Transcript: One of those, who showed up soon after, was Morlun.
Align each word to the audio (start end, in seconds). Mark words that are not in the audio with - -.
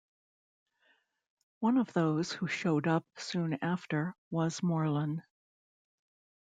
One 1.59 1.77
of 1.77 1.93
those, 1.93 2.31
who 2.31 2.47
showed 2.47 2.87
up 2.87 3.05
soon 3.17 3.59
after, 3.63 4.15
was 4.31 4.61
Morlun. 4.63 5.21